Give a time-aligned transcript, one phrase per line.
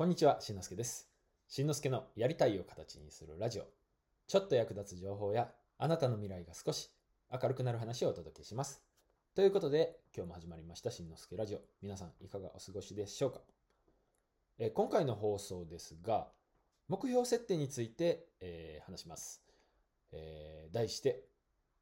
[0.00, 1.10] こんにちは、しんのすけです。
[1.46, 3.66] しんのすけのやりたいを形にするラジオ。
[4.28, 6.90] ちょっと役立つ情報や、あなたの未来が少し
[7.30, 8.80] 明るくなる話をお届けします。
[9.34, 11.60] ということで、今日も始まりましたしんのすけラジオ。
[11.82, 13.42] 皆さん、いかがお過ごしでしょうか？
[14.58, 16.28] え今回の放送ですが、
[16.88, 19.42] 目標設定について、えー話します。
[20.12, 21.24] えー題して、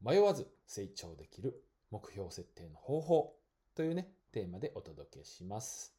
[0.00, 3.34] 迷わず成長できる目標設定の方法
[3.74, 5.93] というね、テーマでお届けします。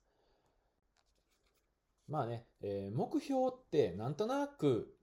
[2.07, 4.93] まあね、えー目標ってなんとなく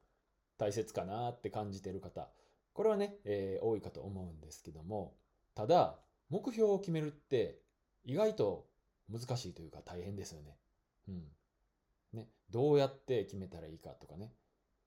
[0.58, 2.28] 大切かなって感じてる方、
[2.72, 5.14] これはね、えー多いかと思うんですけども、
[5.54, 5.98] ただ、
[6.30, 7.60] 目標を決めるって
[8.04, 8.66] 意外と
[9.10, 10.56] 難しいというか大変ですよね。
[11.08, 11.24] うん。
[12.14, 14.32] ね、どうやって決めたらいいかとかね。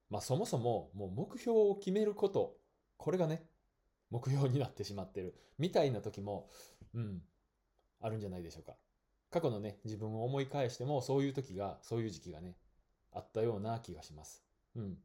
[0.09, 2.57] まあそもそももう目標を決めること、
[2.97, 3.45] これがね、
[4.09, 6.49] 目標になってしまってるみたいな時も、
[6.93, 7.21] うん、
[7.99, 8.75] あるんじゃないでしょうか。
[9.35, 12.55] 過去のね、自分を思い返しても、そういう時が、そういう時期がね、
[13.11, 14.41] あったような気がします。
[14.77, 14.97] うん。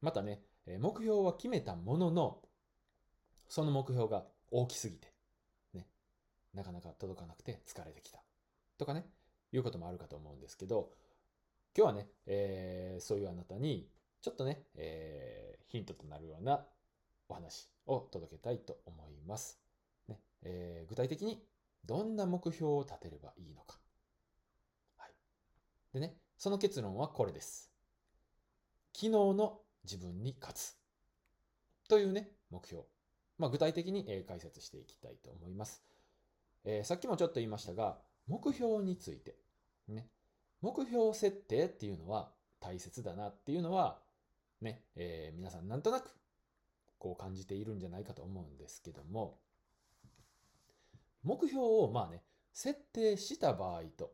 [0.00, 0.44] またね、
[0.78, 2.42] 目標は決めたものの、
[3.48, 5.12] その目標が大きすぎて、
[5.74, 5.88] ね、
[6.54, 8.22] なかなか届かなくて疲れてきた。
[8.78, 9.04] とかね、
[9.50, 10.92] いうこともあるかと思うんですけど、
[11.76, 16.64] 今日はね、えーそういうあなたに、ちょっとね、えーヒントとなるような
[17.28, 19.58] お話を届けたいと思います。
[20.06, 21.49] ねえー具体的に
[21.84, 23.78] どんな目標を立てればいいのか。
[24.96, 25.14] はい。
[25.92, 27.70] でね、その結論はこれです。
[28.92, 30.76] 昨日の自分に勝つ。
[31.88, 32.84] というね、目標。
[33.38, 35.82] まあ、具体的に、え解説していきたいと思います。
[36.64, 39.36] えーさっきもちょっと言いましたが、目標について。
[39.88, 40.08] ね。
[40.60, 43.98] 目標設定っていうのは大切だなっていうのは、
[44.60, 46.10] ね、えー皆さんなんとなく
[46.98, 49.38] こう感じているんじゃないかと思うんですけども、
[51.22, 54.12] 目標をまあね、設定した場合と、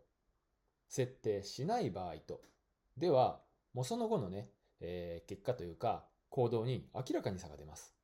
[0.89, 2.43] 設定しない場合と、
[2.97, 3.41] では、
[3.75, 7.95] もうその後のね、えー結果というか、行動に明らかに差が出ます。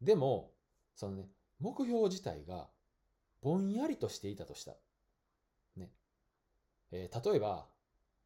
[0.00, 0.52] でも、
[0.94, 1.28] そのね、
[1.60, 2.68] 目標自体が
[3.42, 4.76] ぼんやりとしていたとした。
[5.76, 5.90] ね。
[6.92, 7.66] えー例えば、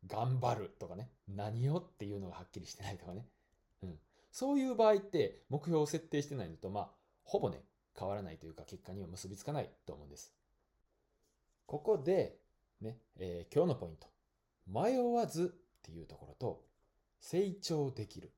[0.07, 3.27] 頑張るとかね、何をっていうのがはっきりしてないとかね。
[3.83, 3.99] うん。
[4.33, 6.91] そういう場合って、目標を設定してないのと、まあ、
[7.25, 7.63] ほぼね、
[8.03, 10.35] 変わらないというか、結果には結びつかないと思うんです。
[11.67, 12.37] ここで、
[12.81, 14.09] ね、えー今日のポイント。
[14.67, 16.65] 迷わずっていうところと、
[17.21, 18.33] 成長できる。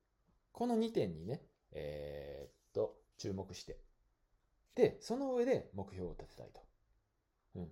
[0.51, 3.79] この2点にね、えーっと、注目して。
[4.75, 6.61] で、その上で目標を立てたいと。
[7.55, 7.71] うん。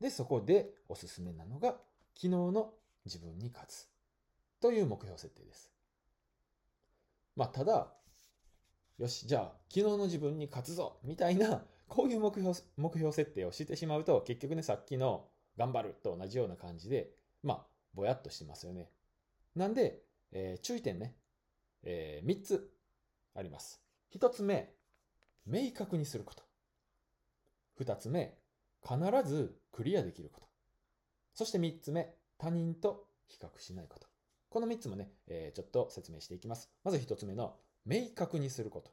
[0.00, 1.70] で、そこでおすすめなのが、
[2.14, 2.74] 昨日の
[3.04, 3.88] 自分に勝つ。
[4.60, 5.72] という目標設定です。
[7.34, 7.92] まあ、ただ、
[8.98, 18.90] よし、じゃあ、昨日の自分に勝つぞみたいな、 こういう目標、目標設定をしてしまうと、結局ね、さっきの頑張ると同じような感じで、まあ、ぼやっとしてますよね。
[19.54, 21.16] なんで、えー注意点ね、
[21.82, 22.74] え3つ
[23.34, 23.80] あります。
[24.10, 24.74] 1つ目、
[25.46, 26.42] 明確にすること。
[27.78, 28.36] 2つ目、
[28.82, 30.48] 必ずクリアできること。
[31.34, 34.08] そして3つ目、他人と比較しないこと。
[34.50, 36.68] この3つもね、えーちょっと説明していきます。
[36.82, 37.56] まず1つ目の、
[37.88, 38.90] 明確にすること。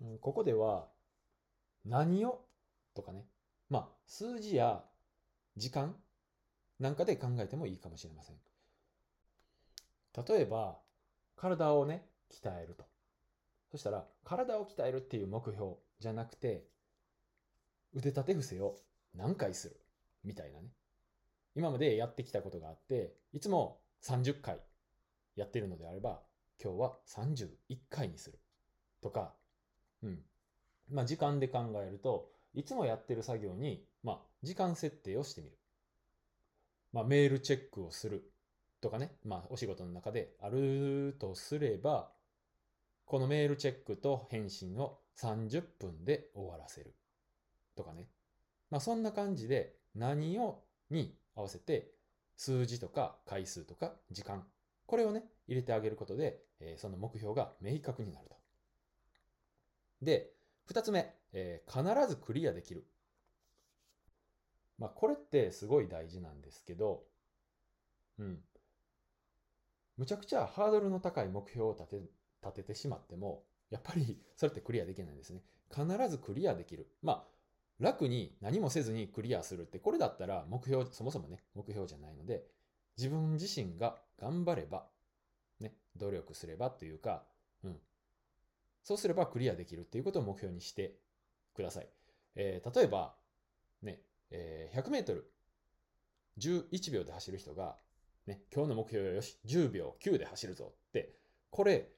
[0.00, 0.88] うんここでは、
[1.84, 2.40] 何を？
[2.94, 3.26] とかね、
[3.68, 4.82] まあ、数字や
[5.56, 5.94] 時間
[6.78, 8.36] なんかで考えてもいいかもしれません。
[10.26, 10.78] 例えば、
[11.36, 12.84] 体をね、鍛えると。
[13.70, 16.64] そしたら、体を鍛えるっていう目標じゃなくて、
[17.92, 18.78] 腕立て伏せを
[19.14, 19.76] 何回する？
[20.24, 20.68] みたいなね。
[21.54, 24.60] 今までやってきたことがあって、いつも30回
[25.36, 26.22] やってるのであれば、
[26.62, 27.48] 今日は31
[27.90, 28.38] 回にする。
[29.00, 29.34] とか、
[30.02, 30.18] うん。
[30.90, 35.58] まあ、時間で考えると、いつもやってる作業に、まあ、時間設定をしてみる。
[36.92, 38.32] まあ、メールチェックをする。
[38.80, 42.10] とかね、まあ、お仕事の中であるとすれば、
[43.04, 46.94] このメールチェックと返信を30分で終わらせる。
[47.76, 48.08] とかね。
[48.70, 51.92] まあ、そんな感じで何をに合わせて
[52.36, 54.44] 数字とか回数とか時間、
[54.92, 58.36] これをね、入れてあげることで、えーその目標が明確になると。
[60.02, 60.34] で、
[60.66, 62.86] 二つ目、えー必ずクリアできる。
[64.76, 67.04] まあ、これってすごい大事なんですけど、
[68.18, 68.42] うん。
[69.96, 72.02] むちゃくちゃハードルの高い目標を立て、
[72.42, 75.42] 立ててしまっても、やっぱり それってクリアできないんですね。
[75.70, 76.90] 必ずクリアできる。
[77.00, 77.28] まあ、
[77.78, 82.46] 楽に何もせずにクリアするって、これだったら目標、そもそもね、目標じゃないので、
[82.96, 84.86] 自分自身が頑張れば、
[85.60, 87.24] ね、努力すればというか、
[87.64, 87.76] うん。
[88.82, 90.96] そうすればクリアできるっていうことを目標にして
[91.54, 91.88] ください。
[92.34, 93.14] えー例えば、
[93.82, 94.00] ね、
[94.30, 95.30] えー100メートル
[96.38, 97.76] 11秒で走る人が、
[98.26, 101.14] ね、今日の目標よし、10秒9で走るぞって、
[101.50, 101.88] これ、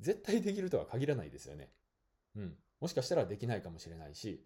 [0.00, 1.70] 絶対できるとは限らないですよね。
[2.36, 2.56] うん。
[2.80, 4.44] もしかしたらできないかもしれないし、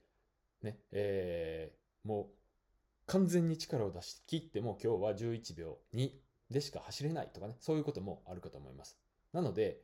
[0.62, 2.26] ね、えー、もう、
[3.08, 6.10] 完全に力を出し切っても今日は11秒2
[6.50, 8.98] でしか走れないとかね、そういうこともあるかと思います。
[9.32, 9.80] なので、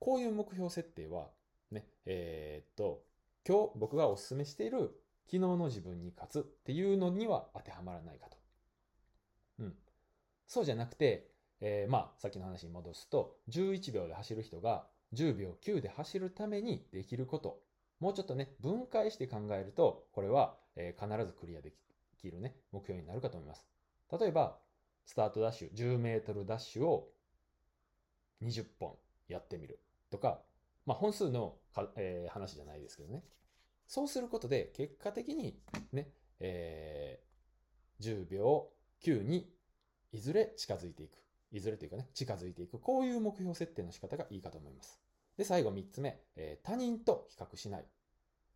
[0.00, 1.28] こういう目標設定は、
[1.70, 3.02] ね、えー、っと、
[3.46, 4.90] 今日僕がお勧めしている
[5.26, 8.36] 昨日の自分に勝つっていうのには当てはまらないかと。
[9.60, 9.74] うん。
[10.46, 11.30] そうじゃなくて、
[11.60, 17.60] えー、まあ、さっきの話に戻すと、11秒で走る人が10秒9で走るためにできること。
[18.00, 21.74] もうちょっとね、分解して考えると、これは、えー、必ずクリアでき
[22.30, 23.66] るね、目標になるかと思います。
[24.18, 24.58] 例えば、
[25.06, 27.08] スタートダッシュ、10メートルダッシュを
[28.42, 28.94] 20本
[29.28, 29.80] やってみる
[30.10, 30.42] とか、
[30.86, 33.24] まあ、本数のか、えー、話じゃないですけどね。
[33.86, 35.58] そうすることで、結果的に
[35.92, 36.10] ね、
[36.40, 38.68] えー、10秒
[39.02, 39.50] 9に
[40.12, 41.18] いずれ近づいていく。
[41.52, 42.78] いずれというかね、近づいていく。
[42.78, 45.00] こういう目標設定の仕方がいいかと思います。
[45.36, 47.84] で、最後3つ目、えー、他人と比較しない。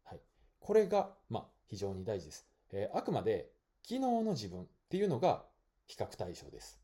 [0.05, 0.21] はい。
[0.61, 2.47] これが、まあ、非常に大事です。
[2.73, 3.51] えー、あくまで、
[3.83, 5.45] 昨日の自分っていうのが
[5.87, 6.81] 比較対象です。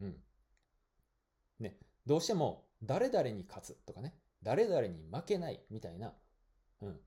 [0.00, 0.16] うん。
[1.58, 6.14] ね、どうしても誰々に勝つとかね、誰々に負けないみたいな、
[6.80, 7.00] うん。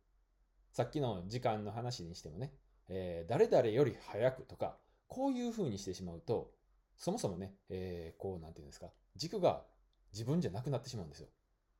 [0.72, 2.54] さっきの時間の話にしてもね、
[2.90, 4.78] えー、誰々より早くとか、
[5.08, 6.52] こういう風にしてしまうと、
[6.98, 9.64] そもそもね、えー、こう、なんていうんですか、軸が
[10.12, 11.28] 自分じゃなくなってしまうんですよ。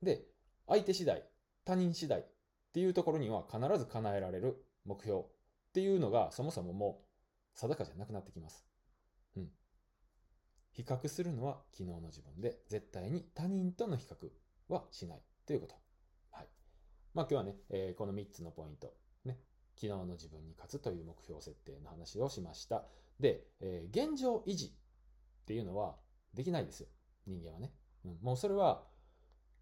[0.02, 0.26] で、
[0.68, 1.24] 相手次第、
[1.66, 2.24] 他人次第っ
[2.74, 5.24] ていうところには必ず叶えられる目標っ
[5.74, 7.06] ていうのが、そもそももう
[7.56, 8.66] 定かじゃなくなってきます。
[9.38, 9.50] うん
[10.74, 15.76] 比較するのは昨日の自分で、絶対に他人との比較はしないということ。
[16.32, 16.48] はい。
[17.14, 18.92] まあ今日はね、えー、この3つのポイント、
[19.24, 19.38] ね、
[19.76, 22.86] 昨日の自分に勝つという目標設定の話をしました。
[23.20, 25.96] で、えー、現状維持っていうのは
[26.34, 26.88] できないですよ。
[27.28, 27.72] 人間はね。
[28.06, 28.84] うん、もうそれは、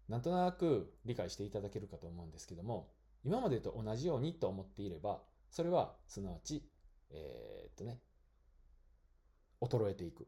[0.08, 2.90] なんとなく理解していただけるかと思うんですけども、
[3.22, 6.66] 今までと同じようにと思っていれば、それはすなわち、
[7.12, 8.00] えー、っとね、
[9.60, 10.26] 衰えていく。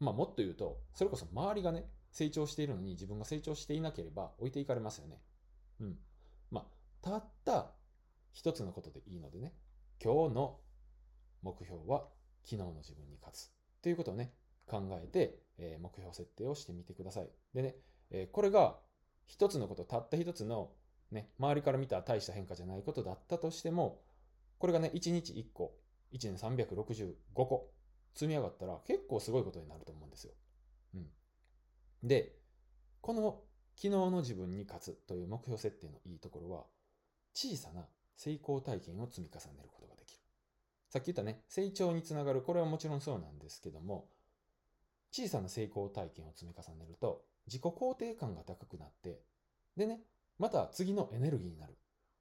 [0.00, 5.20] まあもっと言うと、それこそ周りがね、成長しているのに自分が成長していなければ置いていかれますよね。
[5.80, 5.98] うん。
[6.50, 6.64] まあ、
[7.02, 7.72] たった
[8.32, 9.54] 一つのことでいいのでね、
[10.02, 10.60] 今日の
[11.42, 12.08] 目標は
[12.44, 13.50] 昨日の自分に勝つ。
[13.82, 14.32] ということをね、
[14.66, 17.28] 考えて、えー、目標設定をしてみてください。
[17.54, 17.76] でね、
[18.10, 18.78] えー、これが
[19.26, 20.72] 一つのこと、たった一つの
[21.10, 24.00] ね、周りから見た大した変化じゃないことだったとしても、
[24.58, 25.76] これがね、1日1個、
[26.12, 27.70] 1年365個
[28.14, 30.32] 積み上がったら結構すごいことになると思うんですよ。
[30.94, 31.08] うん。
[32.02, 32.36] で、
[33.00, 33.42] この
[33.76, 36.66] 昨日の自分に勝つという目標設定のいいところは、
[37.32, 40.20] 小さな成功体験を積み重ねることができる。
[40.90, 44.10] さっき言ったね、成長につながる、これはもちろんそうなんですけども、
[45.12, 49.22] 小さな成功体験を積み重ねると、自己肯定感が高くなって、
[49.76, 50.02] でね、
[50.38, 51.78] また次のエネルギーになる。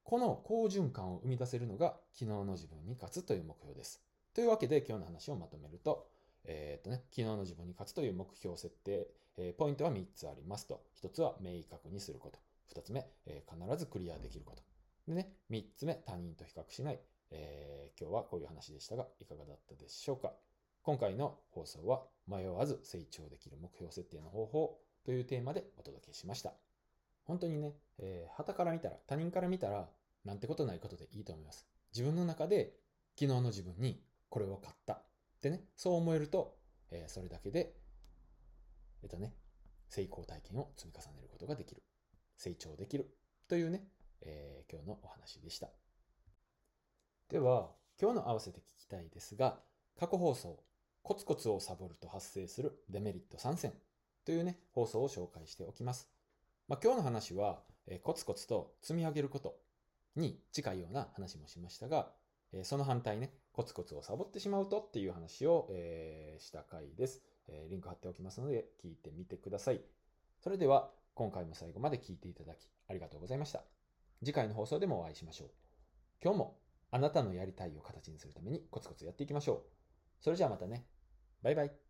[0.07, 4.01] この好循環を生み出せるのが昨日の自分に勝つという目標です。
[4.33, 6.07] というわけで今日の話をまとめると、
[6.45, 10.81] えー、っとね、昨日の自分に勝つという目標設定、えー、ポイントは3つありますと。
[11.03, 12.39] 1つは明確にすること。
[12.73, 14.63] 2つ目、えー、必ずクリアできること。
[15.09, 16.99] でね、3つ目、他人と比較しない。
[17.31, 20.31] えー、今日はこういう話でしたが、いかがだったでしょうか。
[20.83, 26.53] 今回の放送は、迷わず成長できる目標設定の方法というテーマでお届けしました。
[27.25, 29.89] 本当にね、えー、旗から見たら、他人から見たら、
[30.27, 31.65] なんてことないことでいいと思います。
[31.93, 32.73] 自分の中で、
[33.17, 34.93] 昨日の自分にこれを買った。
[34.93, 34.99] っ
[35.41, 36.57] てね、そう思えると、
[36.91, 37.73] えー、それだけで、
[39.03, 39.33] えっとね、
[39.87, 41.81] 成功体験を積み重ねることができる。
[42.35, 43.15] 成長できる。
[43.47, 43.87] というね、
[44.21, 45.69] えー、今日のお話でした。
[47.29, 49.61] では、今日の合わせて聞きたいですが、
[49.97, 50.61] 過去放送、
[51.03, 53.73] コツコツをサボると発生するデメリット3選
[54.25, 56.09] というね、放送を紹介しておきます。
[56.67, 59.66] まあ、今日の話は、えー、コツコツと積み上げること
[60.17, 62.11] に近いような話もしましたが、
[62.51, 69.81] えー、その反対ね、コツコツをサボってしまうとっていう話を、えー、した回です、えー、リンク貼っておきますので聞いてみてください。
[70.39, 73.63] それでは今回も最後まで聞いていただきありがとうございました。
[74.23, 75.49] 次回の放送でもお会いしましょう。
[76.23, 76.59] 今日も
[76.91, 79.61] あなたのやりたいを形にするためにコツコツやっていきましょう。
[80.19, 80.85] それじゃあまたね。
[81.43, 81.86] バイバイ。